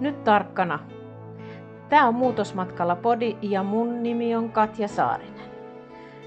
Nyt 0.00 0.24
tarkkana. 0.24 0.78
Tämä 1.88 2.08
on 2.08 2.14
Muutosmatkalla 2.14 2.96
podi 2.96 3.36
ja 3.42 3.62
mun 3.62 4.02
nimi 4.02 4.36
on 4.36 4.52
Katja 4.52 4.88
Saarinen. 4.88 5.50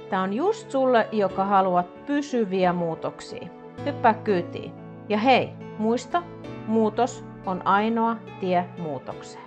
Tämä 0.09 0.21
on 0.21 0.33
just 0.33 0.71
sulle, 0.71 1.07
joka 1.11 1.45
haluat 1.45 2.05
pysyviä 2.05 2.73
muutoksia. 2.73 3.47
Hyppää 3.85 4.13
kyytiin. 4.13 4.73
Ja 5.09 5.17
hei, 5.17 5.53
muista, 5.77 6.23
muutos 6.67 7.25
on 7.45 7.67
ainoa 7.67 8.15
tie 8.39 8.65
muutokseen. 8.79 9.45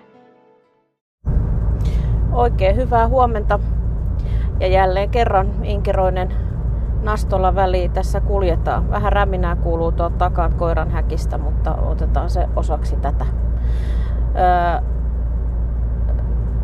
Oikein 2.33 2.77
hyvää 2.77 3.09
huomenta. 3.09 3.59
Ja 4.61 4.67
jälleen 4.67 5.11
kerran 5.11 5.65
inkeroinen 5.65 6.29
nastolla 7.03 7.55
väliin 7.55 7.91
tässä 7.91 8.21
kuljetaan. 8.21 8.91
Vähän 8.91 9.13
räminää 9.13 9.57
kuuluu 9.57 9.93
tuolta 9.93 10.17
takan 10.19 10.55
koiran 10.55 10.91
häkistä, 10.91 11.39
mutta 11.39 11.75
otetaan 11.75 12.31
se 12.31 12.49
osaksi 12.57 12.97
tätä. 12.97 13.25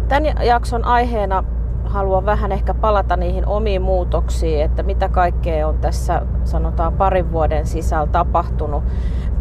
Tämän 0.09 0.47
jakson 0.47 0.85
aiheena 0.85 1.45
haluan 1.85 2.27
vähän 2.27 2.53
ehkä 2.53 2.75
palata 2.75 3.17
niihin 3.17 3.47
omiin 3.47 3.83
muutoksiin, 3.83 4.65
että 4.65 4.83
mitä 4.83 5.09
kaikkea 5.09 5.69
on 5.69 5.79
tässä 5.79 6.23
sanotaan 6.45 6.93
parin 6.93 7.33
vuoden 7.33 7.67
sisällä 7.67 8.07
tapahtunut. 8.07 8.85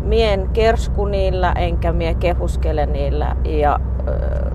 Mien 0.02 0.50
kersku 0.54 1.06
niillä, 1.06 1.52
enkä 1.52 1.92
mie 1.92 2.14
kehuskele 2.14 2.86
niillä. 2.86 3.36
Ja 3.46 3.80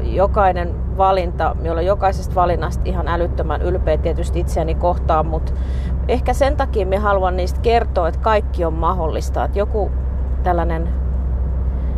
jokainen 0.02 0.96
valinta, 0.96 1.56
jolla 1.62 1.82
jokaisesta 1.82 2.34
valinnasta 2.34 2.82
ihan 2.84 3.08
älyttömän 3.08 3.62
ylpeä 3.62 3.96
tietysti 3.98 4.40
itseäni 4.40 4.74
kohtaan, 4.74 5.26
mutta 5.26 5.52
ehkä 6.08 6.34
sen 6.34 6.56
takia 6.56 6.86
me 6.86 6.96
haluan 6.96 7.36
niistä 7.36 7.60
kertoa, 7.60 8.08
että 8.08 8.20
kaikki 8.20 8.64
on 8.64 8.74
mahdollista. 8.74 9.44
Että 9.44 9.58
joku 9.58 9.90
tällainen 10.42 10.88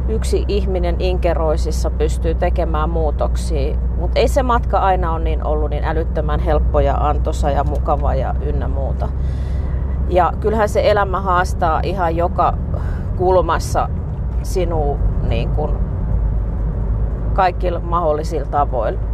yksi 0.08 0.44
ihminen 0.48 0.96
inkeroisissa 0.98 1.90
pystyy 1.90 2.34
tekemään 2.34 2.90
muutoksia, 2.90 3.76
mutta 4.00 4.20
ei 4.20 4.28
se 4.28 4.42
matka 4.42 4.78
aina 4.78 5.12
ole 5.12 5.24
niin 5.24 5.46
ollut 5.46 5.70
niin 5.70 5.84
älyttömän 5.84 6.40
helppo 6.40 6.80
ja 6.80 6.94
antoisa 6.94 7.50
ja 7.50 7.64
mukava 7.64 8.14
ja 8.14 8.34
ynnä 8.42 8.68
muuta. 8.68 9.08
Ja 10.08 10.32
kyllähän 10.40 10.68
se 10.68 10.90
elämä 10.90 11.20
haastaa 11.20 11.80
ihan 11.82 12.16
joka 12.16 12.54
kulmassa 13.16 13.88
sinua 14.42 14.98
niin 15.28 15.48
kuin 15.48 15.70
kaikilla 17.32 17.80
mahdollisilla 17.80 18.46
tavoilla. 18.46 19.13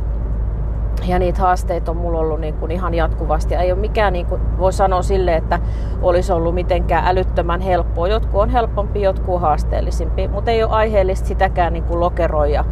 Ja 1.06 1.18
niitä 1.18 1.40
haasteita 1.40 1.90
on 1.90 1.96
mulla 1.96 2.18
ollut 2.18 2.40
niin 2.40 2.54
kuin 2.54 2.70
ihan 2.70 2.94
jatkuvasti. 2.94 3.54
Ei 3.54 3.72
ole 3.72 3.80
mikään, 3.80 4.12
niin 4.12 4.26
kuin 4.26 4.58
voi 4.58 4.72
sanoa 4.72 5.02
sille, 5.02 5.36
että 5.36 5.58
olisi 6.02 6.32
ollut 6.32 6.54
mitenkään 6.54 7.06
älyttömän 7.06 7.60
helppoa. 7.60 8.08
Jotkut 8.08 8.40
on 8.40 8.48
helpompi, 8.48 9.02
jotkut 9.02 9.40
haasteellisimpi, 9.40 10.28
mutta 10.28 10.50
ei 10.50 10.62
ole 10.62 10.72
aiheellista 10.72 11.28
sitäkään 11.28 11.72
niin 11.72 11.84
kuin 11.84 12.00
lokeroja 12.00 12.64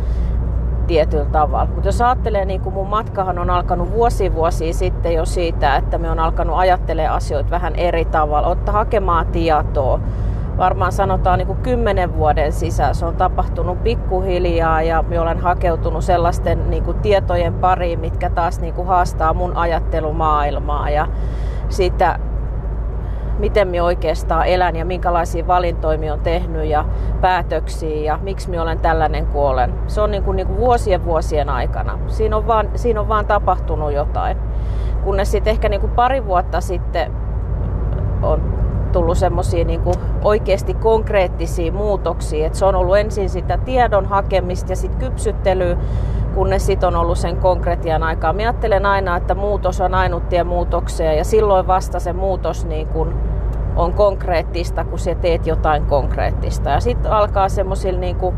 tietyllä 0.86 1.24
tavalla. 1.24 1.70
Mutta 1.74 1.88
jos 1.88 2.00
ajattelee, 2.00 2.44
niin 2.44 2.60
kuin 2.60 2.74
mun 2.74 2.88
matkahan 2.88 3.38
on 3.38 3.50
alkanut 3.50 3.92
vuosi 3.92 4.34
vuosi 4.34 4.72
sitten 4.72 5.14
jo 5.14 5.24
siitä, 5.24 5.76
että 5.76 5.98
me 5.98 6.10
on 6.10 6.18
alkanut 6.18 6.58
ajattelemaan 6.58 7.16
asioita 7.16 7.50
vähän 7.50 7.76
eri 7.76 8.04
tavalla, 8.04 8.48
ottaa 8.48 8.72
hakemaan 8.74 9.26
tietoa, 9.26 10.00
varmaan 10.58 10.92
sanotaan 10.92 11.38
niin 11.38 11.46
kuin 11.46 11.58
kymmenen 11.58 12.16
vuoden 12.16 12.52
sisään. 12.52 12.94
Se 12.94 13.06
on 13.06 13.16
tapahtunut 13.16 13.82
pikkuhiljaa 13.82 14.82
ja 14.82 15.02
minä 15.02 15.22
olen 15.22 15.38
hakeutunut 15.38 16.04
sellaisten 16.04 16.70
niin 16.70 16.84
kuin 16.84 16.98
tietojen 16.98 17.54
pariin, 17.54 18.00
mitkä 18.00 18.30
taas 18.30 18.60
niin 18.60 18.74
kuin 18.74 18.88
haastaa 18.88 19.34
mun 19.34 19.56
ajattelumaailmaa 19.56 20.90
ja 20.90 21.06
sitä, 21.68 22.18
miten 23.38 23.68
minä 23.68 23.84
oikeastaan 23.84 24.46
elän 24.46 24.76
ja 24.76 24.84
minkälaisia 24.84 25.46
valintoja 25.46 26.12
on 26.12 26.20
tehnyt 26.20 26.64
ja 26.64 26.84
päätöksiä 27.20 28.12
ja 28.12 28.18
miksi 28.22 28.50
minä 28.50 28.62
olen 28.62 28.78
tällainen 28.78 29.26
kuin 29.26 29.44
olen. 29.44 29.74
Se 29.86 30.00
on 30.00 30.10
niin 30.10 30.22
kuin, 30.22 30.36
niin 30.36 30.46
kuin 30.46 30.58
vuosien 30.58 31.04
vuosien 31.04 31.48
aikana. 31.48 31.98
Siinä 32.06 32.36
on 32.36 32.46
vaan, 32.46 32.68
siinä 32.74 33.00
on 33.00 33.08
vaan 33.08 33.26
tapahtunut 33.26 33.92
jotain. 33.92 34.36
Kunnes 35.04 35.30
sitten 35.30 35.50
ehkä 35.50 35.68
niin 35.68 35.80
kuin 35.80 35.92
pari 35.92 36.26
vuotta 36.26 36.60
sitten 36.60 37.12
on 38.22 38.57
tullut 38.88 39.18
semmoisia 39.18 39.64
niin 39.64 39.80
oikeasti 40.24 40.74
konkreettisia 40.74 41.72
muutoksia. 41.72 42.46
Et 42.46 42.54
se 42.54 42.64
on 42.64 42.74
ollut 42.74 42.98
ensin 42.98 43.30
sitä 43.30 43.58
tiedon 43.58 44.06
hakemista 44.06 44.72
ja 44.72 44.76
sitten 44.76 45.00
kypsyttelyä, 45.00 45.76
kunnes 46.34 46.66
sitten 46.66 46.86
on 46.86 46.96
ollut 46.96 47.18
sen 47.18 47.36
konkretian 47.36 48.02
aikaa. 48.02 48.32
Mä 48.32 48.38
ajattelen 48.38 48.86
aina, 48.86 49.16
että 49.16 49.34
muutos 49.34 49.80
on 49.80 49.94
ainut 49.94 50.28
tie 50.28 50.44
muutokseen 50.44 51.18
ja 51.18 51.24
silloin 51.24 51.66
vasta 51.66 52.00
se 52.00 52.12
muutos 52.12 52.66
niin 52.66 52.88
kuin 52.88 53.14
on 53.76 53.92
konkreettista, 53.92 54.84
kun 54.84 54.98
sä 54.98 55.14
teet 55.14 55.46
jotain 55.46 55.86
konkreettista. 55.86 56.70
Ja 56.70 56.80
sitten 56.80 57.12
alkaa 57.12 57.48
semmoisilla 57.48 58.00
niin 58.00 58.16
kuin, 58.16 58.36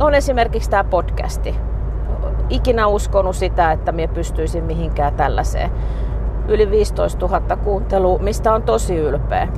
on 0.00 0.14
esimerkiksi 0.14 0.70
tämä 0.70 0.84
podcasti. 0.84 1.56
Ikinä 2.48 2.86
uskonut 2.86 3.36
sitä, 3.36 3.72
että 3.72 3.92
minä 3.92 4.12
pystyisin 4.12 4.64
mihinkään 4.64 5.14
tällaiseen 5.14 5.70
yli 6.50 6.70
15 6.70 7.26
000 7.26 7.56
kuuntelua, 7.56 8.18
mistä 8.18 8.52
on 8.52 8.62
tosi 8.62 8.96
ylpeä. 8.96 9.48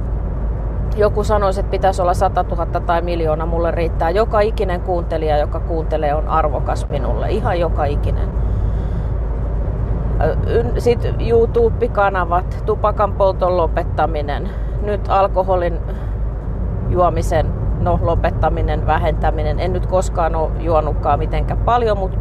Joku 0.97 1.25
sanoisi, 1.25 1.61
että 1.61 1.71
pitäisi 1.71 2.03
olla 2.03 2.15
100 2.15 2.43
000 2.43 2.67
tai 2.67 3.03
miljoona, 3.03 3.47
mulle 3.47 3.71
riittää. 3.71 4.11
Joka 4.11 4.41
ikinen 4.41 4.81
kuuntelija, 4.81 5.39
joka 5.39 5.61
kuuntelee, 5.61 6.15
on 6.15 6.29
arvokas 6.29 6.89
minulle. 6.89 7.31
Ihan 7.31 7.61
joka 7.61 7.85
ikinen. 7.85 8.29
Sitten 10.79 11.15
YouTube-kanavat, 11.21 12.63
tupakan 12.67 13.13
polton 13.13 13.57
lopettaminen, 13.57 14.51
nyt 14.83 15.01
alkoholin 15.09 15.79
juomisen 16.89 17.47
no, 17.81 17.99
lopettaminen, 18.03 18.87
vähentäminen. 18.87 19.61
En 19.61 19.73
nyt 19.73 19.87
koskaan 19.87 20.35
ole 20.35 20.51
juonutkaan 20.59 21.19
mitenkään 21.19 21.61
paljon, 21.61 21.99
mutta 21.99 22.19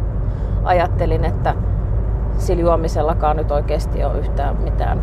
ajattelin, 0.64 1.24
että 1.24 1.54
sillä 2.38 2.62
juomisellakaan 2.62 3.36
nyt 3.36 3.50
oikeasti 3.50 4.04
ole 4.04 4.18
yhtään 4.18 4.56
mitään 4.56 5.00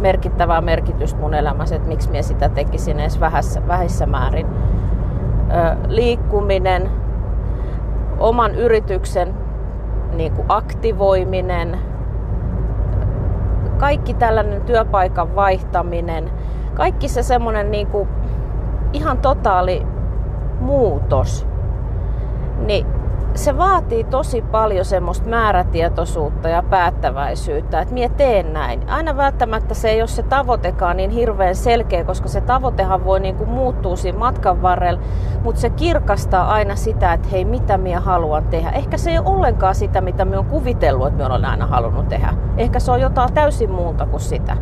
merkittävää 0.00 0.60
merkitystä 0.60 1.20
mun 1.20 1.34
elämässä, 1.34 1.76
että 1.76 1.88
miksi 1.88 2.10
minä 2.10 2.22
sitä 2.22 2.48
tekisin 2.48 3.00
edes 3.00 3.20
vähässä, 3.20 3.62
vähissä 3.68 4.06
määrin. 4.06 4.46
Ö, 4.46 5.76
liikkuminen, 5.88 6.90
oman 8.18 8.54
yrityksen 8.54 9.34
niin 10.12 10.32
kuin 10.32 10.46
aktivoiminen, 10.48 11.78
kaikki 13.78 14.14
tällainen 14.14 14.62
työpaikan 14.62 15.36
vaihtaminen, 15.36 16.30
kaikki 16.74 17.08
se 17.08 17.22
semmoinen 17.22 17.70
niin 17.70 17.88
ihan 18.92 19.18
totaali 19.18 19.86
muutos, 20.60 21.46
niin 22.66 22.86
se 23.38 23.58
vaatii 23.58 24.04
tosi 24.04 24.42
paljon 24.42 24.84
semmoista 24.84 25.28
määrätietoisuutta 25.28 26.48
ja 26.48 26.62
päättäväisyyttä, 26.62 27.80
että 27.80 27.94
mie 27.94 28.08
teen 28.08 28.52
näin. 28.52 28.88
Aina 28.88 29.16
välttämättä 29.16 29.74
se 29.74 29.90
ei 29.90 30.02
ole 30.02 30.08
se 30.08 30.22
tavoitekaan 30.22 30.96
niin 30.96 31.10
hirveän 31.10 31.54
selkeä, 31.54 32.04
koska 32.04 32.28
se 32.28 32.40
tavoitehan 32.40 33.04
voi 33.04 33.20
niin 33.20 33.34
kuin 33.34 33.50
muuttua 33.50 33.96
siinä 33.96 34.18
matkan 34.18 34.62
varrella, 34.62 35.00
mutta 35.42 35.60
se 35.60 35.70
kirkastaa 35.70 36.52
aina 36.52 36.76
sitä, 36.76 37.12
että 37.12 37.28
hei, 37.28 37.44
mitä 37.44 37.78
minä 37.78 38.00
haluan 38.00 38.44
tehdä. 38.44 38.70
Ehkä 38.70 38.98
se 38.98 39.10
ei 39.10 39.18
ole 39.18 39.28
ollenkaan 39.28 39.74
sitä, 39.74 40.00
mitä 40.00 40.24
minä 40.24 40.38
olen 40.38 40.50
kuvitellut, 40.50 41.06
että 41.06 41.16
minä 41.16 41.34
olen 41.34 41.44
aina 41.44 41.66
halunnut 41.66 42.08
tehdä. 42.08 42.34
Ehkä 42.56 42.80
se 42.80 42.92
on 42.92 43.00
jotain 43.00 43.32
täysin 43.32 43.70
muuta 43.70 44.06
kuin 44.06 44.20
sitä. 44.20 44.56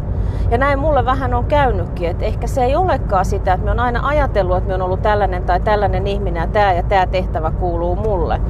Ja 0.51 0.59
näin 0.59 0.79
mulle 0.79 1.05
vähän 1.05 1.35
on 1.35 1.45
käynytkin, 1.45 2.11
että 2.11 2.25
ehkä 2.25 2.47
se 2.47 2.65
ei 2.65 2.77
olekaan 2.77 3.25
sitä, 3.25 3.53
että 3.53 3.63
minä 3.63 3.73
olen 3.73 3.81
aina 3.81 4.09
ajatellut, 4.09 4.57
että 4.57 4.67
minä 4.67 4.75
olen 4.75 4.85
ollut 4.85 5.03
tällainen 5.03 5.43
tai 5.43 5.61
tällainen 5.61 6.07
ihminen 6.07 6.41
ja 6.41 6.47
tämä 6.47 6.73
ja 6.73 6.83
tämä 6.83 7.07
tehtävä 7.07 7.51
kuuluu 7.51 7.97
mulle 7.97 8.41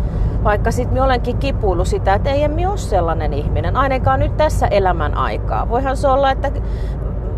vaikka 0.47 0.71
sitten 0.71 0.93
minä 0.93 1.05
olenkin 1.05 1.39
kipuilu 1.39 1.85
sitä, 1.85 2.15
että 2.15 2.31
ei 2.31 2.45
emme 2.45 2.69
ole 2.69 2.77
sellainen 2.77 3.33
ihminen, 3.33 3.77
ainakaan 3.77 4.21
nyt 4.21 4.37
tässä 4.37 4.67
elämän 4.67 5.15
aikaa. 5.15 5.69
Voihan 5.69 5.97
se 5.97 6.09
olla, 6.09 6.31
että 6.31 6.53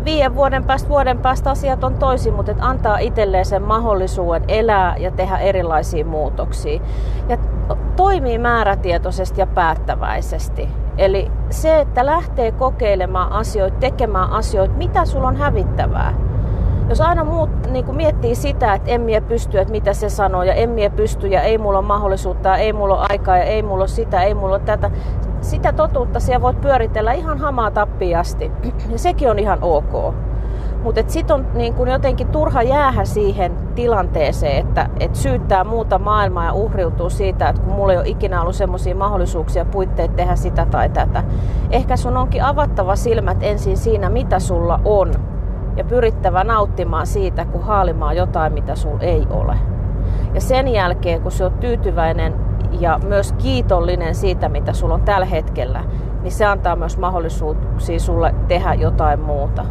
viiden 0.05 0.35
vuoden 0.35 0.63
päästä, 0.63 0.89
vuoden 0.89 1.19
päästä 1.19 1.51
asiat 1.51 1.83
on 1.83 1.95
toisin, 1.95 2.33
mutta 2.33 2.51
että 2.51 2.65
antaa 2.65 2.97
itselleen 2.97 3.45
sen 3.45 3.63
mahdollisuuden 3.63 4.43
elää 4.47 4.97
ja 4.97 5.11
tehdä 5.11 5.37
erilaisia 5.37 6.05
muutoksia. 6.05 6.81
Ja 7.29 7.37
toimii 7.95 8.37
määrätietoisesti 8.37 9.41
ja 9.41 9.47
päättäväisesti. 9.47 10.69
Eli 10.97 11.31
se, 11.49 11.79
että 11.79 12.05
lähtee 12.05 12.51
kokeilemaan 12.51 13.31
asioita, 13.31 13.77
tekemään 13.79 14.29
asioita, 14.29 14.73
mitä 14.73 15.05
sulla 15.05 15.27
on 15.27 15.35
hävittävää 15.35 16.28
jos 16.89 17.01
aina 17.01 17.23
muut 17.23 17.49
niin 17.71 17.85
kuin 17.85 17.97
miettii 17.97 18.35
sitä, 18.35 18.73
että 18.73 18.91
en 18.91 19.01
mie 19.01 19.21
pysty, 19.21 19.59
että 19.59 19.71
mitä 19.71 19.93
se 19.93 20.09
sanoo 20.09 20.43
ja 20.43 20.53
en 20.53 20.69
mie 20.69 20.89
pysty 20.89 21.27
ja 21.27 21.41
ei 21.41 21.57
mulla 21.57 21.79
ole 21.79 21.87
mahdollisuutta, 21.87 22.57
ei 22.57 22.73
mulla 22.73 22.97
ole 22.99 23.05
aikaa 23.09 23.37
ja 23.37 23.43
ei 23.43 23.63
mulla 23.63 23.81
ole 23.81 23.87
sitä, 23.87 24.23
ei 24.23 24.33
mulla 24.33 24.55
ole 24.55 24.63
tätä. 24.65 24.91
Sitä 25.41 25.73
totuutta 25.73 26.19
siellä 26.19 26.41
voit 26.41 26.61
pyöritellä 26.61 27.13
ihan 27.13 27.37
hamaa 27.37 27.71
tappiasti 27.71 28.51
ja 28.91 28.99
sekin 28.99 29.29
on 29.29 29.39
ihan 29.39 29.59
ok. 29.61 30.15
Mutta 30.83 31.01
sitten 31.07 31.35
on 31.35 31.45
niin 31.53 31.73
kun 31.73 31.87
jotenkin 31.87 32.27
turha 32.27 32.63
jäähä 32.63 33.05
siihen 33.05 33.51
tilanteeseen, 33.75 34.67
että 34.67 34.89
et 34.99 35.15
syyttää 35.15 35.63
muuta 35.63 35.99
maailmaa 35.99 36.45
ja 36.45 36.53
uhriutuu 36.53 37.09
siitä, 37.09 37.49
että 37.49 37.61
kun 37.61 37.73
mulla 37.73 37.93
ei 37.93 37.99
ole 37.99 38.07
ikinä 38.07 38.41
ollut 38.41 38.55
semmoisia 38.55 38.95
mahdollisuuksia 38.95 39.65
puitteet 39.65 40.15
tehdä 40.15 40.35
sitä 40.35 40.65
tai 40.65 40.89
tätä. 40.89 41.23
Ehkä 41.71 41.97
sun 41.97 42.17
onkin 42.17 42.43
avattava 42.43 42.95
silmät 42.95 43.37
ensin 43.41 43.77
siinä, 43.77 44.09
mitä 44.09 44.39
sulla 44.39 44.79
on 44.85 45.11
ja 45.79 45.85
pyrittävä 45.85 46.43
nauttimaan 46.43 47.07
siitä, 47.07 47.45
kun 47.45 47.63
haalimaan 47.63 48.15
jotain, 48.15 48.53
mitä 48.53 48.75
sul 48.75 48.97
ei 48.99 49.27
ole. 49.29 49.55
Ja 50.33 50.41
sen 50.41 50.67
jälkeen, 50.67 51.21
kun 51.21 51.31
sä 51.31 51.43
oot 51.43 51.59
tyytyväinen 51.59 52.33
ja 52.79 52.99
myös 53.07 53.31
kiitollinen 53.31 54.15
siitä, 54.15 54.49
mitä 54.49 54.73
sulla 54.73 54.93
on 54.93 55.01
tällä 55.01 55.25
hetkellä, 55.25 55.83
niin 56.21 56.31
se 56.31 56.45
antaa 56.45 56.75
myös 56.75 56.97
mahdollisuuksia 56.97 57.99
sulle 57.99 58.35
tehdä 58.47 58.73
jotain 58.73 59.19
muuta. 59.19 59.65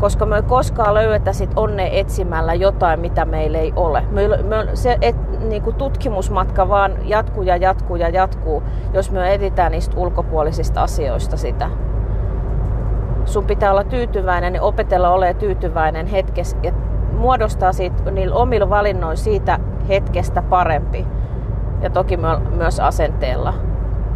Koska 0.00 0.26
me 0.26 0.36
ei 0.36 0.42
koskaan 0.42 0.94
löydetä 0.94 1.32
sit 1.32 1.50
onne 1.56 2.00
etsimällä 2.00 2.54
jotain, 2.54 3.00
mitä 3.00 3.24
meillä 3.24 3.58
ei 3.58 3.72
ole. 3.76 4.04
Me, 4.10 4.28
me, 4.28 4.68
se 4.74 4.98
et, 5.00 5.16
niin 5.48 5.62
kuin 5.62 5.76
tutkimusmatka 5.76 6.68
vaan 6.68 6.92
jatkuu 7.04 7.42
ja 7.42 7.56
jatkuu 7.56 7.96
ja 7.96 8.08
jatkuu, 8.08 8.62
jos 8.94 9.10
me 9.10 9.34
etsitään 9.34 9.72
niistä 9.72 9.96
ulkopuolisista 9.96 10.82
asioista 10.82 11.36
sitä. 11.36 11.70
Sun 13.28 13.44
pitää 13.44 13.70
olla 13.70 13.84
tyytyväinen 13.84 14.54
ja 14.54 14.62
opetella 14.62 15.10
olemaan 15.10 15.36
tyytyväinen 15.36 16.06
hetkessä 16.06 16.56
ja 16.62 16.72
muodostaa 17.12 17.72
siitä, 17.72 18.10
niillä 18.10 18.34
omilla 18.34 18.70
valinnoilla 18.70 19.16
siitä 19.16 19.58
hetkestä 19.88 20.42
parempi. 20.42 21.06
Ja 21.82 21.90
toki 21.90 22.18
myös 22.56 22.80
asenteella 22.80 23.54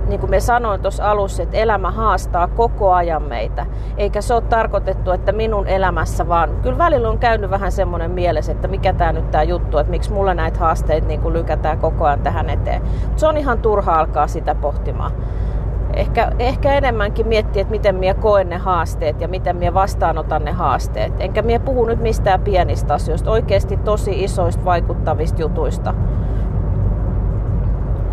niin 0.06 0.20
kuin 0.20 0.31
me 0.31 0.41
sanoin 0.41 0.81
tuossa 0.82 1.11
alussa, 1.11 1.43
että 1.43 1.56
elämä 1.56 1.91
haastaa 1.91 2.49
koko 2.49 2.93
ajan 2.93 3.23
meitä. 3.23 3.67
Eikä 3.97 4.20
se 4.20 4.35
ole 4.35 4.43
tarkoitettu, 4.43 5.11
että 5.11 5.32
minun 5.32 5.67
elämässä 5.67 6.29
vaan, 6.29 6.50
kyllä 6.62 6.79
välillä 6.79 7.09
on 7.09 7.19
käynyt 7.19 7.50
vähän 7.50 7.73
semmoinen 7.73 8.11
mielessä, 8.11 8.53
että 8.53 8.69
mikä 8.69 8.93
tämä 8.93 9.12
nyt 9.12 9.31
tämä 9.31 9.44
juttu, 9.44 9.79
että 9.79 9.91
miksi 9.91 10.12
mulla 10.12 10.35
näitä 10.35 10.61
haasteita 10.61 11.06
niin 11.06 11.32
lykätään 11.32 11.79
koko 11.79 12.05
ajan 12.05 12.20
tähän 12.20 12.50
eteen. 12.50 12.82
Mutta 12.82 13.20
se 13.20 13.26
on 13.26 13.37
ihan 13.37 13.59
turha 13.59 13.93
alkaa 13.93 14.26
sitä 14.26 14.55
pohtimaan. 14.55 15.12
Ehkä, 15.92 16.32
ehkä 16.38 16.72
enemmänkin 16.72 17.28
miettiä, 17.28 17.60
että 17.62 17.70
miten 17.70 17.94
minä 17.94 18.14
koen 18.14 18.48
ne 18.48 18.56
haasteet 18.56 19.20
ja 19.20 19.28
miten 19.28 19.56
minä 19.56 19.74
vastaanotan 19.74 20.44
ne 20.44 20.52
haasteet. 20.52 21.12
Enkä 21.18 21.42
minä 21.42 21.60
puhu 21.60 21.84
nyt 21.84 22.00
mistään 22.00 22.40
pienistä 22.40 22.94
asioista, 22.94 23.30
oikeasti 23.30 23.76
tosi 23.76 24.24
isoista 24.24 24.64
vaikuttavista 24.64 25.40
jutuista. 25.40 25.94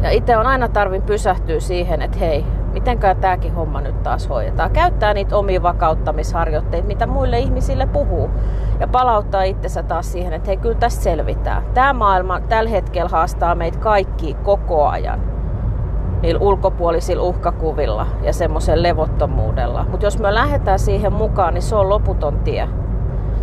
Ja 0.01 0.09
itse 0.09 0.37
on 0.37 0.45
aina 0.45 0.67
tarvin 0.67 1.01
pysähtyä 1.01 1.59
siihen, 1.59 2.01
että 2.01 2.17
hei, 2.17 2.45
mitenkään 2.73 3.17
tämäkin 3.17 3.53
homma 3.53 3.81
nyt 3.81 4.03
taas 4.03 4.29
hoidetaan. 4.29 4.71
Käyttää 4.71 5.13
niitä 5.13 5.37
omia 5.37 5.63
vakauttamisharjoitteita, 5.63 6.87
mitä 6.87 7.07
muille 7.07 7.39
ihmisille 7.39 7.85
puhuu. 7.85 8.29
Ja 8.79 8.87
palauttaa 8.87 9.43
itsensä 9.43 9.83
taas 9.83 10.11
siihen, 10.11 10.33
että 10.33 10.47
hei, 10.47 10.57
kyllä 10.57 10.79
tässä 10.79 11.01
selvitään. 11.01 11.63
Tämä 11.73 11.93
maailma 11.93 12.39
tällä 12.39 12.69
hetkellä 12.69 13.09
haastaa 13.09 13.55
meitä 13.55 13.79
kaikki 13.79 14.33
koko 14.43 14.87
ajan. 14.87 15.38
Niillä 16.21 16.39
ulkopuolisilla 16.39 17.23
uhkakuvilla 17.23 18.07
ja 18.21 18.33
semmoisen 18.33 18.83
levottomuudella. 18.83 19.85
Mutta 19.91 20.05
jos 20.05 20.19
me 20.19 20.33
lähdetään 20.33 20.79
siihen 20.79 21.13
mukaan, 21.13 21.53
niin 21.53 21.61
se 21.61 21.75
on 21.75 21.89
loputon 21.89 22.39
tie 22.39 22.69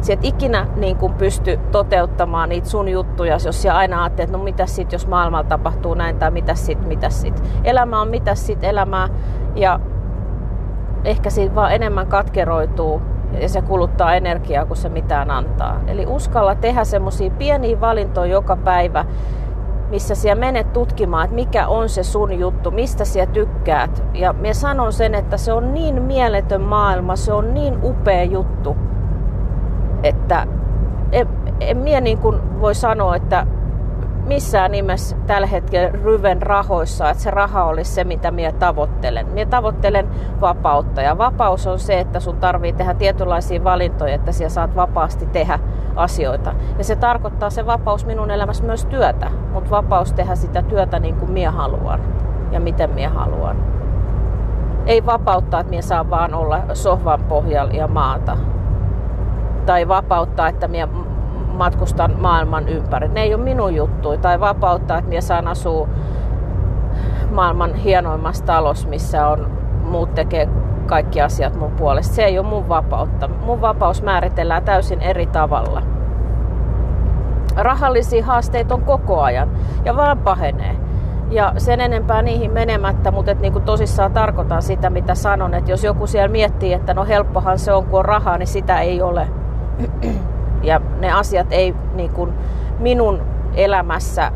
sä 0.01 0.13
et 0.13 0.25
ikinä 0.25 0.67
niin 0.77 0.97
kuin 0.97 1.15
pysty 1.15 1.61
toteuttamaan 1.73 2.49
niitä 2.49 2.69
sun 2.69 2.89
juttuja, 2.89 3.39
jos 3.45 3.63
sä 3.63 3.77
aina 3.77 4.03
ajattelet, 4.03 4.29
että 4.29 4.39
no 4.39 4.45
mitä 4.45 4.67
sit, 4.67 4.93
jos 4.93 5.07
maailmalla 5.07 5.49
tapahtuu 5.49 5.95
näin, 5.95 6.19
tai 6.19 6.31
mitä 6.31 6.55
sit, 6.55 6.87
mitä 6.87 7.11
sit. 7.11 7.43
Elämä 7.65 8.01
on 8.01 8.09
mitä 8.09 8.35
sit 8.35 8.65
elämää, 8.65 9.09
ja 9.55 9.81
ehkä 11.05 11.31
siitä 11.31 11.55
vaan 11.55 11.73
enemmän 11.73 12.07
katkeroituu, 12.07 13.03
ja 13.41 13.49
se 13.49 13.63
kuluttaa 13.63 14.15
energiaa, 14.15 14.67
kun 14.67 14.77
se 14.77 14.89
mitään 14.89 15.31
antaa. 15.31 15.81
Eli 15.87 16.07
uskalla 16.07 16.55
tehdä 16.55 16.85
semmoisia 16.85 17.31
pieniä 17.31 17.81
valintoja 17.81 18.33
joka 18.33 18.57
päivä, 18.57 19.05
missä 19.91 20.15
sä 20.15 20.35
menet 20.35 20.73
tutkimaan, 20.73 21.25
että 21.25 21.35
mikä 21.35 21.67
on 21.67 21.89
se 21.89 22.03
sun 22.03 22.39
juttu, 22.39 22.71
mistä 22.71 23.05
sä 23.05 23.27
tykkäät. 23.27 24.05
Ja 24.15 24.33
mä 24.33 24.53
sanon 24.53 24.93
sen, 24.93 25.15
että 25.15 25.37
se 25.37 25.53
on 25.53 25.75
niin 25.75 26.03
mieletön 26.03 26.63
maailma, 26.63 27.17
se 27.17 27.33
on 27.33 27.55
niin 27.55 27.79
upea 27.83 28.25
juttu 28.25 28.77
että 30.03 30.47
en, 31.13 31.29
en 31.61 31.77
minä 31.77 32.01
niin 32.01 32.19
kuin 32.19 32.61
voi 32.61 32.75
sanoa, 32.75 33.17
että 33.17 33.47
missään 34.27 34.71
nimessä 34.73 35.17
tällä 35.27 35.47
hetkellä 35.47 35.89
ryven 35.89 36.43
rahoissa, 36.43 37.11
että 37.11 37.23
se 37.23 37.31
raha 37.31 37.65
olisi 37.65 37.93
se, 37.93 38.05
mitä 38.05 38.31
minä 38.31 38.53
tavoittelen. 38.53 39.27
Minä 39.27 39.51
tavoittelen 39.51 40.09
vapautta 40.41 41.03
ja 41.03 41.19
vapaus 41.19 41.67
on 41.67 41.79
se, 41.79 42.01
että 42.01 42.21
sun 42.21 42.37
tarvii 42.37 42.73
tehdä 42.73 42.95
tietynlaisia 42.95 43.65
valintoja, 43.65 44.15
että 44.15 44.33
sinä 44.33 44.49
saat 44.49 44.77
vapaasti 44.77 45.27
tehdä 45.27 45.59
asioita. 45.97 46.55
Ja 46.79 46.85
se 46.85 46.97
tarkoittaa 46.97 47.51
se 47.51 47.67
vapaus 47.67 48.07
minun 48.07 48.31
elämässä 48.31 48.65
myös 48.65 48.85
työtä, 48.85 49.31
mutta 49.53 49.71
vapaus 49.71 50.13
tehdä 50.13 50.35
sitä 50.35 50.63
työtä 50.63 50.99
niin 50.99 51.17
kuin 51.17 51.31
minä 51.31 51.51
haluan 51.51 52.01
ja 52.51 52.61
miten 52.61 52.91
minä 52.91 53.09
haluan. 53.09 53.57
Ei 54.87 55.07
vapauttaa, 55.07 55.61
että 55.61 55.71
minä 55.71 55.83
saan 55.83 56.11
vaan 56.11 56.35
olla 56.35 56.61
sohvan 56.75 57.25
pohjalla 57.25 57.73
ja 57.73 57.89
maata, 57.89 58.37
tai 59.67 59.89
vapauttaa, 59.89 60.49
että 60.49 60.69
minä 60.69 60.89
matkustan 61.57 62.21
maailman 62.21 62.69
ympäri. 62.69 63.09
Ne 63.09 63.23
ei 63.23 63.35
ole 63.35 63.43
minun 63.43 63.75
juttu. 63.75 64.17
Tai 64.19 64.41
vapauttaa, 64.41 64.99
että 64.99 65.09
minä 65.09 65.21
saan 65.21 65.49
asua 65.49 65.89
maailman 67.31 67.75
hienoimmassa 67.75 68.45
talossa, 68.45 68.89
missä 68.89 69.29
on 69.29 69.51
muut 69.85 70.15
tekee 70.15 70.49
kaikki 70.87 71.21
asiat 71.21 71.57
mun 71.57 71.71
puolesta. 71.71 72.15
Se 72.15 72.25
ei 72.25 72.39
ole 72.39 72.47
mun 72.47 72.69
vapautta. 72.69 73.29
Mun 73.29 73.61
vapaus 73.61 74.03
määritellään 74.03 74.65
täysin 74.65 75.03
eri 75.03 75.27
tavalla. 75.27 75.83
Rahallisia 77.57 78.25
haasteita 78.25 78.75
on 78.75 78.83
koko 78.83 79.21
ajan 79.21 79.51
ja 79.85 79.97
vaan 79.97 80.19
pahenee. 80.19 80.77
Ja 81.31 81.53
sen 81.57 81.81
enempää 81.81 82.23
niihin 82.23 82.51
menemättä, 82.51 83.11
mutta 83.11 83.31
et 83.31 83.41
niinku 83.41 83.61
tosissaan 83.61 84.13
tarkoitan 84.13 84.63
sitä, 84.63 84.91
mitä 84.91 85.15
sanon, 85.15 85.55
että 85.55 85.71
jos 85.71 85.85
joku 85.85 86.07
siellä 86.07 86.29
miettii, 86.29 86.73
että 86.73 86.95
no 86.95 87.05
helppohan 87.05 87.59
se 87.59 87.73
on, 87.73 87.87
kun 87.87 87.99
on 87.99 88.05
rahaa, 88.05 88.39
niin 88.39 88.47
sitä 88.47 88.81
ei 88.81 89.03
ole 89.03 89.29
ja 90.67 90.81
ne 90.99 91.13
asiat 91.13 91.47
ei 91.51 91.75
niin 91.95 92.11
kuin 92.11 92.33
minun 92.79 93.23
elämässä 93.55 94.33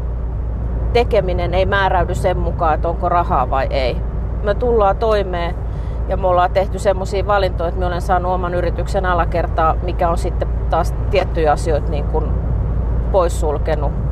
tekeminen 0.93 1.55
ei 1.55 1.67
määräydy 1.67 2.15
sen 2.15 2.38
mukaan, 2.38 2.75
että 2.75 2.88
onko 2.88 3.09
rahaa 3.09 3.50
vai 3.50 3.67
ei. 3.71 3.97
Me 4.43 4.55
tullaan 4.55 4.97
toimeen 4.97 5.55
ja 6.09 6.17
me 6.17 6.27
ollaan 6.27 6.50
tehty 6.50 6.79
semmoisia 6.79 7.27
valintoja, 7.27 7.69
että 7.69 7.81
me 7.81 7.87
olen 7.87 8.03
saanut 8.03 8.32
oman 8.32 8.55
yrityksen 8.55 9.06
alakertaa, 9.06 9.77
mikä 9.82 10.11
on 10.11 10.19
sitten 10.19 10.49
taas 10.71 10.94
tiettyjä 11.11 11.53
asioita 11.53 11.91
niin 11.91 12.05
kuin 12.05 12.25
poissulkenut. 13.12 14.10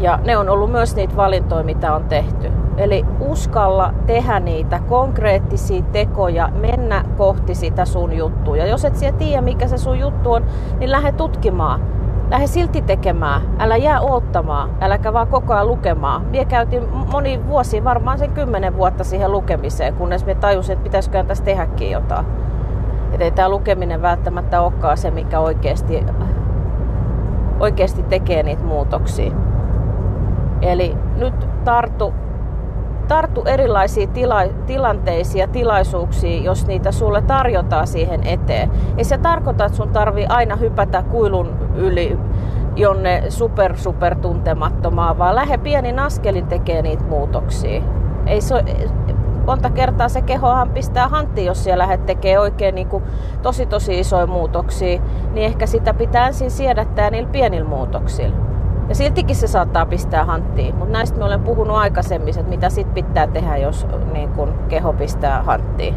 Ja 0.00 0.18
ne 0.24 0.36
on 0.36 0.48
ollut 0.48 0.70
myös 0.70 0.96
niitä 0.96 1.16
valintoja, 1.16 1.64
mitä 1.64 1.94
on 1.94 2.04
tehty. 2.04 2.52
Eli 2.76 3.06
uskalla 3.20 3.94
tehdä 4.06 4.40
niitä 4.40 4.80
konkreettisia 4.88 5.82
tekoja, 5.82 6.48
mennä 6.48 7.04
kohti 7.16 7.54
sitä 7.54 7.84
sun 7.84 8.12
juttua. 8.12 8.56
Ja 8.56 8.66
jos 8.66 8.84
et 8.84 8.96
siellä 8.96 9.18
tiedä, 9.18 9.42
mikä 9.42 9.68
se 9.68 9.78
sun 9.78 9.98
juttu 9.98 10.32
on, 10.32 10.44
niin 10.78 10.90
lähde 10.90 11.12
tutkimaan. 11.12 11.80
Lähde 12.30 12.46
silti 12.46 12.82
tekemään. 12.82 13.42
Älä 13.58 13.76
jää 13.76 14.00
oottamaan. 14.00 14.70
Äläkä 14.80 15.12
vaan 15.12 15.28
koko 15.28 15.54
ajan 15.54 15.66
lukemaan. 15.66 16.22
Mie 16.22 16.44
käytin 16.44 16.88
moni 17.12 17.40
vuosi, 17.48 17.84
varmaan 17.84 18.18
sen 18.18 18.30
kymmenen 18.30 18.76
vuotta 18.76 19.04
siihen 19.04 19.32
lukemiseen, 19.32 19.94
kunnes 19.94 20.26
me 20.26 20.34
tajusin, 20.34 20.72
että 20.72 20.84
pitäisikö 20.84 21.24
tässä 21.24 21.44
tehdäkin 21.44 21.90
jotain. 21.90 22.26
Että 23.12 23.24
ei 23.24 23.30
tämä 23.30 23.48
lukeminen 23.48 24.02
välttämättä 24.02 24.60
olekaan 24.60 24.96
se, 24.96 25.10
mikä 25.10 25.40
oikeasti, 25.40 26.06
oikeasti 27.60 28.02
tekee 28.02 28.42
niitä 28.42 28.64
muutoksia. 28.64 29.32
Eli 30.62 30.96
nyt 31.16 31.34
tartu 31.64 32.14
tarttu 33.08 33.42
erilaisiin 33.46 34.08
tila, 34.08 34.40
tilanteisiin 34.66 35.40
ja 35.40 35.48
tilaisuuksiin, 35.48 36.44
jos 36.44 36.66
niitä 36.66 36.92
sulle 36.92 37.22
tarjotaan 37.22 37.86
siihen 37.86 38.26
eteen. 38.26 38.70
Ei 38.96 39.04
se 39.04 39.18
tarkoita, 39.18 39.64
että 39.64 39.76
sun 39.76 39.88
tarvii 39.88 40.26
aina 40.26 40.56
hypätä 40.56 41.02
kuilun 41.02 41.56
yli 41.74 42.18
jonne 42.76 43.22
super 43.28 43.76
super 43.76 44.14
tuntemattomaan, 44.14 45.18
vaan 45.18 45.34
lähde 45.34 45.58
pienin 45.58 45.98
askelin 45.98 46.46
tekee 46.46 46.82
niitä 46.82 47.04
muutoksia. 47.04 47.82
Ei 48.26 48.40
se, 48.40 48.64
monta 49.46 49.70
kertaa 49.70 50.08
se 50.08 50.22
kehohan 50.22 50.70
pistää 50.70 51.08
hanttiin, 51.08 51.46
jos 51.46 51.64
siellä 51.64 51.82
lähdet 51.82 52.06
tekee 52.06 52.38
oikein 52.38 52.74
niin 52.74 52.88
kuin 52.88 53.04
tosi 53.42 53.66
tosi 53.66 54.00
isoja 54.00 54.26
muutoksia, 54.26 55.00
niin 55.32 55.46
ehkä 55.46 55.66
sitä 55.66 55.94
pitää 55.94 56.26
ensin 56.26 56.50
siedättää 56.50 57.10
niillä 57.10 57.30
pienillä 57.32 57.68
muutoksilla. 57.68 58.49
Ja 58.90 58.96
siltikin 58.96 59.36
se 59.36 59.46
saattaa 59.46 59.86
pistää 59.86 60.24
hanttiin, 60.24 60.74
mutta 60.74 60.92
näistä 60.92 61.18
me 61.18 61.24
olen 61.24 61.40
puhunut 61.40 61.76
aikaisemmin, 61.76 62.38
että 62.38 62.50
mitä 62.50 62.70
sitten 62.70 63.04
pitää 63.04 63.26
tehdä, 63.26 63.56
jos 63.56 63.86
niin 64.12 64.28
kun 64.28 64.54
keho 64.68 64.92
pistää 64.92 65.42
hanttiin. 65.42 65.96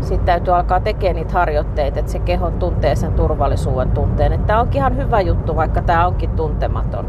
Sitten 0.00 0.26
täytyy 0.26 0.54
alkaa 0.54 0.80
tekemään 0.80 1.16
niitä 1.16 1.32
harjoitteita, 1.32 1.98
että 1.98 2.12
se 2.12 2.18
keho 2.18 2.50
tuntee 2.50 2.96
sen 2.96 3.12
turvallisuuden 3.12 3.90
tunteen. 3.90 4.32
Että 4.32 4.46
tämä 4.46 4.60
onkin 4.60 4.78
ihan 4.78 4.96
hyvä 4.96 5.20
juttu, 5.20 5.56
vaikka 5.56 5.82
tämä 5.82 6.06
onkin 6.06 6.30
tuntematon. 6.30 7.06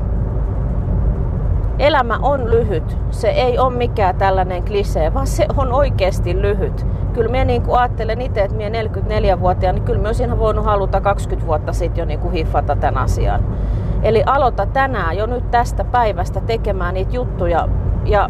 Elämä 1.80 2.18
on 2.22 2.50
lyhyt. 2.50 2.98
Se 3.12 3.28
ei 3.28 3.60
ole 3.60 3.74
mikään 3.74 4.16
tällainen 4.16 4.64
klisee, 4.64 5.14
vaan 5.14 5.28
se 5.28 5.46
on 5.58 5.74
oikeasti 5.74 6.42
lyhyt. 6.42 6.86
Kyllä 7.14 7.32
minä 7.32 7.46
niin 7.46 7.64
ajattelen 7.72 8.22
itse, 8.22 8.42
että 8.42 8.58
minä 8.58 8.82
44-vuotiaana, 8.82 9.76
niin 9.76 9.86
kyllä 9.86 10.00
minä 10.00 10.10
olisin 10.10 10.40
voinut 10.40 10.66
haluta 10.66 11.02
20 11.02 11.48
vuotta 11.48 11.74
sitten 11.74 12.02
jo 12.02 12.06
niin 12.06 12.20
kuin 12.20 12.34
hiffata 12.34 12.76
tämän 12.76 13.04
asian. 13.04 13.44
Eli 14.02 14.24
aloita 14.26 14.66
tänään 14.66 15.18
jo 15.18 15.26
nyt 15.26 15.52
tästä 15.52 15.84
päivästä 15.84 16.42
tekemään 16.42 16.94
niitä 16.94 17.16
juttuja 17.16 17.68
ja 18.06 18.30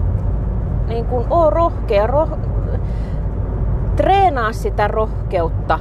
niin 0.88 1.06
kuin 1.06 1.28
oo 1.30 1.50
rohkea, 1.50 2.08
roh... 2.08 2.30
treenaa 3.96 4.54
sitä 4.54 4.88
rohkeutta 4.88 5.80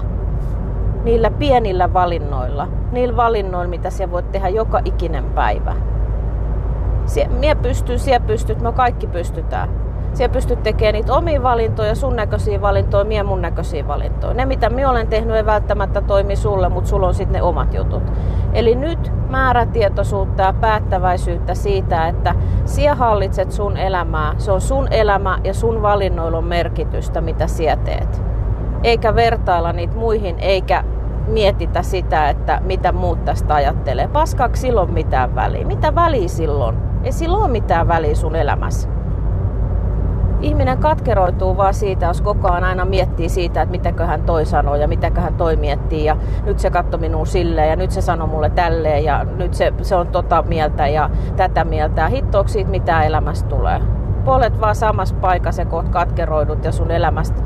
niillä 1.05 1.31
pienillä 1.31 1.93
valinnoilla, 1.93 2.69
niillä 2.93 3.17
valinnoilla, 3.17 3.71
mitä 3.71 3.91
sä 3.91 4.11
voit 4.11 4.33
tehdä 4.33 4.49
joka 4.49 4.81
ikinen 4.85 5.25
päivä. 5.25 5.75
Mie 7.39 7.55
pystyy, 7.55 7.99
siellä 7.99 8.27
pystyt, 8.27 8.61
me 8.61 8.73
kaikki 8.73 9.07
pystytään. 9.07 9.86
Siellä 10.17 10.33
pystyt 10.33 10.63
tekemään 10.63 10.93
niitä 10.93 11.15
omia 11.15 11.43
valintoja, 11.43 11.95
sun 11.95 12.17
näköisiä 12.17 12.61
valintoja, 12.61 13.05
mie 13.05 13.23
mun 13.23 13.43
näköisiä 13.43 13.89
valintoja. 13.89 14.35
Ne, 14.35 14.47
mitä 14.47 14.71
minä 14.71 14.91
olen 14.91 15.07
tehnyt, 15.07 15.37
ei 15.37 15.47
välttämättä 15.47 16.01
toimi 16.01 16.37
sulle, 16.37 16.69
mutta 16.69 16.91
sulla 16.91 17.07
on 17.07 17.15
sitten 17.15 17.33
ne 17.33 17.43
omat 17.43 17.75
jutut. 17.75 18.03
Eli 18.53 18.75
nyt 18.75 19.13
määrätietoisuutta 19.31 20.43
ja 20.43 20.53
päättäväisyyttä 20.53 21.55
siitä, 21.55 22.09
että 22.09 22.35
sinä 22.65 22.95
hallitset 22.95 23.53
sun 23.53 23.77
elämää. 23.77 24.35
Se 24.39 24.53
on 24.53 24.61
sun 24.61 24.89
elämä 24.91 25.39
ja 25.45 25.55
sun 25.55 25.83
valinnoilla 25.83 26.39
on 26.39 26.45
merkitystä, 26.45 27.21
mitä 27.21 27.47
sinä 27.47 27.77
teet. 27.77 28.23
Eikä 28.83 29.15
vertailla 29.15 29.73
niitä 29.73 29.97
muihin, 29.97 30.37
eikä 30.39 30.85
mietitä 31.27 31.83
sitä, 31.83 32.29
että 32.29 32.61
mitä 32.65 32.93
muut 32.93 33.25
tästä 33.25 33.55
ajattelee. 33.55 34.09
Paskaksi 34.09 34.61
silloin 34.61 34.93
mitään 34.93 35.35
väliä. 35.35 35.67
Mitä 35.67 35.95
väliä 35.95 36.29
silloin? 36.29 36.77
Ei 37.05 37.13
silloin 37.13 37.43
ole 37.43 37.51
mitään 37.51 37.89
väliä 37.89 38.15
sun 38.15 38.37
elämässä 38.37 38.96
ihminen 40.41 40.79
katkeroituu 40.79 41.57
vaan 41.57 41.75
siitä, 41.75 42.07
jos 42.07 42.21
koko 42.21 42.49
ajan 42.51 42.65
aina 42.65 42.85
miettii 42.85 43.29
siitä, 43.29 43.63
että 43.63 43.71
mitäköhän 43.71 44.23
toi 44.23 44.47
sanoo 44.47 44.75
ja 44.75 44.89
mitäköhän 44.89 45.35
toi 45.35 45.57
miettii 45.57 46.05
ja 46.05 46.17
nyt 46.45 46.59
se 46.59 46.71
katsoi 46.71 47.01
minua 47.01 47.25
silleen 47.25 47.71
ja 47.71 47.77
nyt 47.77 47.91
se 47.91 48.01
sanoi 48.01 48.29
mulle 48.29 48.51
tälleen 48.51 49.05
ja 49.05 49.25
nyt 49.37 49.55
se, 49.55 49.73
se 49.83 49.97
on 49.97 50.07
tota 50.07 50.43
mieltä 50.43 50.87
ja 50.87 51.11
tätä 51.37 51.65
mieltä 51.65 52.01
ja 52.01 52.09
hittoako 52.09 52.49
siitä 52.49 52.71
mitä 52.71 53.03
elämästä 53.03 53.49
tulee. 53.49 53.81
Polet 54.25 54.61
vaan 54.61 54.75
samassa 54.75 55.15
paikassa 55.21 55.65
kun 55.65 55.75
oot 55.75 55.89
katkeroidut 55.89 56.65
ja 56.65 56.73
sun 56.73 56.91
elämästä 56.91 57.43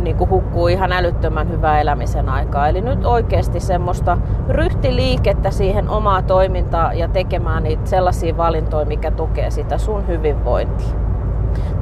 niin 0.00 0.16
kuin 0.16 0.30
hukkuu 0.30 0.68
ihan 0.68 0.92
älyttömän 0.92 1.50
hyvää 1.50 1.80
elämisen 1.80 2.28
aikaa. 2.28 2.68
Eli 2.68 2.80
nyt 2.80 3.04
oikeasti 3.04 3.60
semmoista 3.60 4.18
ryhtiliikettä 4.48 5.50
siihen 5.50 5.88
omaa 5.88 6.22
toimintaa 6.22 6.92
ja 6.92 7.08
tekemään 7.08 7.62
niitä 7.62 7.86
sellaisia 7.86 8.36
valintoja, 8.36 8.86
mikä 8.86 9.10
tukee 9.10 9.50
sitä 9.50 9.78
sun 9.78 10.06
hyvinvointia 10.06 11.05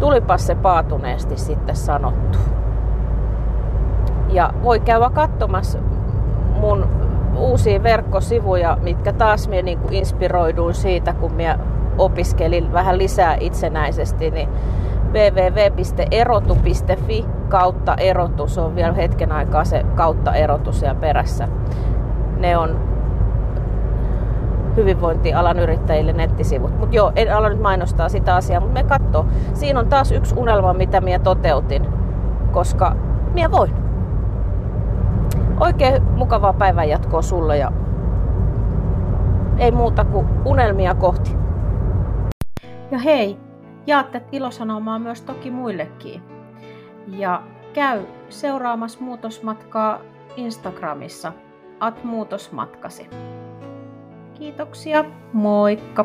tulipas 0.01 0.47
se 0.47 0.55
paatuneesti 0.55 1.37
sitten 1.37 1.77
sanottu. 1.77 2.39
Ja 4.29 4.51
voi 4.63 4.81
käydä 4.81 5.11
katsomassa 5.11 5.79
mun 6.61 6.89
uusia 7.37 7.83
verkkosivuja, 7.83 8.79
mitkä 8.83 9.13
taas 9.13 9.49
minä 9.49 9.63
niin 9.63 9.79
inspiroiduin 9.91 10.75
siitä, 10.75 11.13
kun 11.13 11.33
minä 11.33 11.59
opiskelin 11.99 12.73
vähän 12.73 12.99
lisää 12.99 13.37
itsenäisesti, 13.41 14.31
niin 14.31 14.49
www.erotu.fi 15.13 16.55
kautta 17.49 17.95
erotus 17.95 18.59
on 18.59 18.75
vielä 18.75 18.93
hetken 18.93 19.33
aikaa 19.33 19.65
se 19.65 19.85
kautta 19.95 20.35
erotus 20.35 20.83
ja 20.83 20.95
perässä. 20.95 21.49
Ne 22.39 22.59
on 22.59 22.94
hyvinvointialan 24.77 25.59
yrittäjille 25.59 26.13
nettisivut. 26.13 26.79
Mutta 26.79 26.97
joo, 26.97 27.13
en 27.17 27.37
ala 27.37 27.49
nyt 27.49 27.61
mainostaa 27.61 28.09
sitä 28.09 28.35
asiaa, 28.35 28.61
mutta 28.61 28.83
me 28.83 28.89
katso. 28.89 29.27
Siinä 29.55 29.81
on 29.81 29.89
taas 29.89 30.13
yksi 30.13 30.35
unelma, 30.39 30.73
mitä 30.73 31.01
minä 31.01 31.19
toteutin, 31.19 31.87
koska 32.53 32.97
minä 33.35 33.51
voin. 33.51 33.75
Oikein 35.61 36.03
mukavaa 36.03 36.53
päivän 36.53 36.89
jatkoa 36.89 37.23
sulle 37.23 37.59
ja 37.59 37.73
ei 39.59 39.71
muuta 39.71 40.05
kuin 40.05 40.27
unelmia 40.45 40.95
kohti. 40.95 41.37
Ja 42.91 42.99
hei, 42.99 43.39
jaatte 43.87 44.23
ilosanomaa 44.33 44.99
myös 44.99 45.23
toki 45.23 45.51
muillekin. 45.51 46.23
Ja 47.07 47.43
käy 47.73 48.01
seuraamassa 48.29 49.05
muutosmatkaa 49.05 49.99
Instagramissa 50.37 51.33
at 51.81 52.05
muutosmatkasi. 52.05 53.11
Kiitoksia, 54.45 55.05
moikka! 55.33 56.05